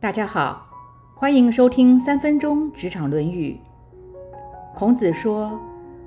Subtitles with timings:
[0.00, 0.64] 大家好，
[1.16, 3.58] 欢迎收听三分钟职场论语。
[4.76, 5.58] 孔子说：“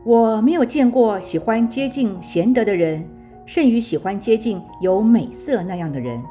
[0.06, 3.06] 我没有见过喜欢接近贤德的人，
[3.46, 6.24] 甚于喜欢接近有美色那样的人。”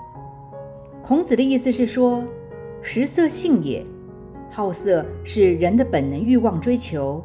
[1.04, 2.24] 孔子的意思是说，
[2.80, 3.84] 食色性也，
[4.50, 7.22] 好色是人的本能欲望追求，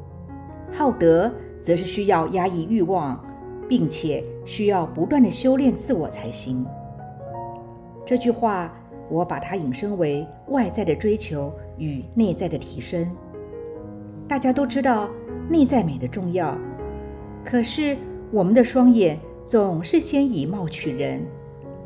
[0.70, 1.32] 好德
[1.62, 3.18] 则是需要压抑欲望，
[3.70, 6.66] 并且需要不断的修炼自我才行。
[8.06, 8.70] 这句话。
[9.10, 13.10] 我把它引申为外在的追求与内在的提升。
[14.28, 15.10] 大家都知道
[15.50, 16.58] 内在美的重要，
[17.44, 17.98] 可是
[18.32, 21.22] 我们的双眼总是先以貌取人，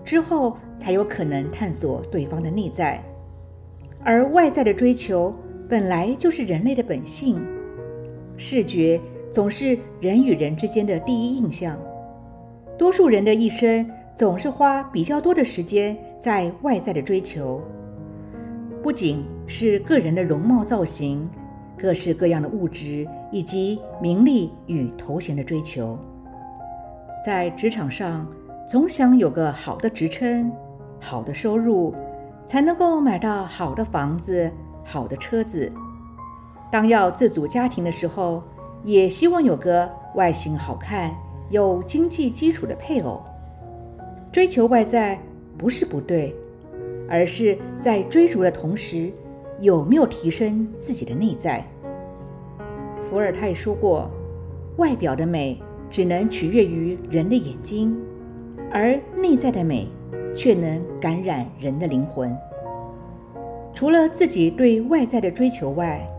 [0.03, 3.03] 之后才有可能探索对方的内在。
[4.03, 5.33] 而外在的追求
[5.67, 7.41] 本来就是人类的本性，
[8.37, 8.99] 视觉
[9.31, 11.77] 总是人与人之间的第一印象。
[12.77, 13.89] 多数人的一生。
[14.15, 17.61] 总是花比较多的时间在外在的追求，
[18.83, 21.25] 不仅是个人的容貌造型，
[21.77, 25.97] 各式各样的物质以及名利与头衔的追求。
[27.25, 28.27] 在职场上，
[28.67, 30.51] 总想有个好的职称、
[30.99, 31.95] 好的收入，
[32.45, 34.51] 才能够买到好的房子、
[34.83, 35.71] 好的车子。
[36.69, 38.43] 当要自组家庭的时候，
[38.83, 41.15] 也希望有个外形好看、
[41.49, 43.23] 有经济基础的配偶。
[44.31, 45.19] 追求外在
[45.59, 46.33] 不是不对，
[47.09, 49.11] 而是在追逐的同时，
[49.59, 51.61] 有没有提升自己的内在？
[53.09, 54.09] 伏尔泰说过
[54.77, 57.93] ：“外表的美只能取悦于人的眼睛，
[58.71, 59.85] 而内在的美
[60.33, 62.33] 却能感染人的灵魂。”
[63.75, 66.09] 除了自己对外在的追求外，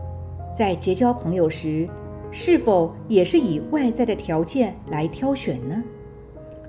[0.55, 1.89] 在结交朋友时，
[2.29, 5.83] 是否也是以外在的条件来挑选呢？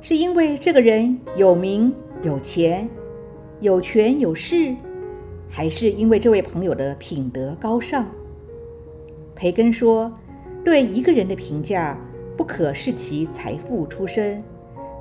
[0.00, 2.88] 是因为这个人有名有钱、
[3.58, 4.72] 有权有势，
[5.50, 8.06] 还是因为这位朋友的品德高尚？
[9.34, 10.12] 培根说
[10.64, 11.98] ：“对一个人的评价，
[12.36, 14.40] 不可视其财富出身，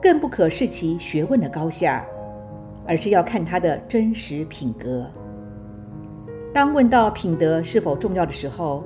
[0.02, 2.04] 更不可视其学问的高下，
[2.88, 5.06] 而是要看他的真实品格。”
[6.52, 8.84] 当问到品德是否重要的时候，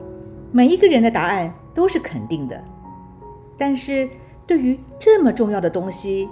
[0.51, 2.61] 每一个人的答案都是肯定的，
[3.57, 4.09] 但是。
[4.47, 6.29] 对于这么重要的东西，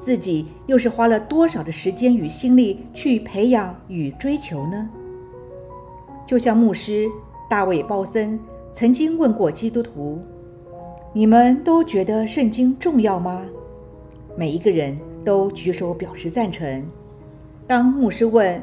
[0.00, 4.88] 自己又是花了多少的时间与心力去培养与追求呢？
[6.26, 7.06] 就像牧师
[7.50, 8.40] 大卫·鲍森
[8.72, 10.18] 曾经问过基督徒
[11.12, 13.46] ：“你们都觉得圣经重要吗？”
[14.34, 16.82] 每一个人都举手表示赞成。
[17.66, 18.62] 当牧师问：“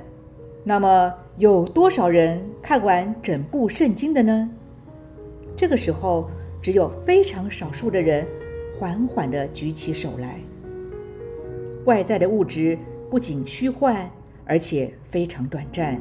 [0.66, 4.50] 那么有多少人看完整部圣经的呢？”
[5.56, 6.28] 这个时候，
[6.62, 8.28] 只有非常少数的人。
[8.80, 10.40] 缓缓地举起手来。
[11.88, 12.78] 外在的物质
[13.09, 14.12] 不仅虚幻，
[14.46, 15.98] 而且非常短暂。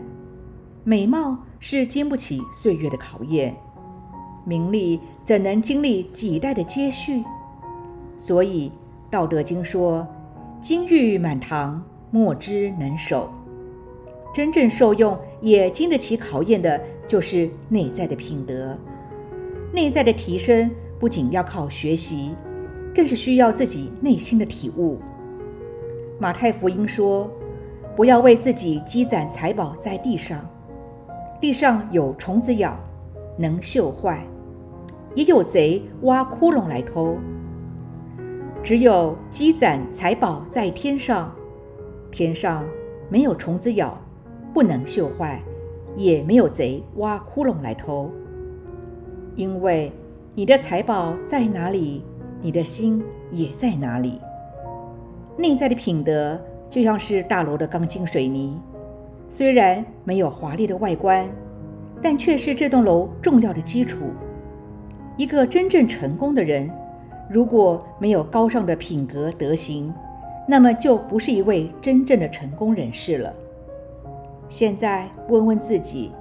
[0.83, 3.55] 美貌是经不起岁月的考验，
[4.45, 7.23] 名利怎能经历几代的接续？
[8.19, 8.69] 所以
[9.11, 10.05] 《道德经》说
[10.61, 11.81] ：“金玉满堂，
[12.11, 13.31] 莫之能守。”
[14.35, 18.77] 真正受用也经得起考验的，就是内在的品德。
[19.73, 22.35] 内在的提升不仅要靠学习。
[22.95, 24.99] 更是需要自己内心的体悟。
[26.19, 27.31] 马太福音说
[27.95, 30.41] ：“不要为自己积攒财宝在地上，
[31.41, 32.75] 地上有虫子咬，
[33.37, 34.21] 能锈坏；
[35.15, 37.17] 也有贼挖窟窿来偷。
[38.63, 41.31] 只有积攒财宝在天上，
[42.11, 42.65] 天上
[43.09, 43.99] 没有虫子咬，
[44.55, 45.43] 不能锈坏，
[45.97, 48.11] 也没有贼挖窟窿来偷。
[49.35, 49.93] 因为
[50.35, 52.03] 你的财宝在哪里？”
[52.43, 53.03] 你的心
[53.33, 54.21] 也在哪里？
[55.37, 58.59] 内在的品德就像是大楼的钢筋水泥，
[59.29, 61.29] 虽然没有华丽的外观，
[62.03, 64.07] 但却是这栋楼重要的基础。
[65.17, 66.71] 一个真正成功的人，
[67.31, 69.93] 如果没有高尚的品格德行，
[70.49, 73.33] 那么就不是一位真正的成功人士了。
[74.49, 76.13] 现在问问自己，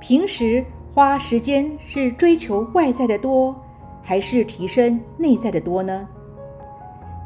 [0.00, 0.64] 平时
[0.94, 3.54] 花时间是追求外在的多？
[4.02, 6.08] 还是提升内在的多呢？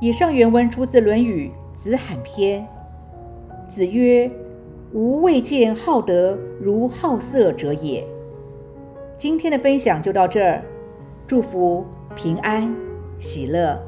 [0.01, 2.61] 以上原文出自《论语·子罕篇》。
[3.69, 4.31] 子曰
[4.93, 8.07] ：“吾未见好德如好色者也。”
[9.17, 10.63] 今天的分享就到这儿，
[11.27, 12.75] 祝福平安
[13.19, 13.81] 喜乐。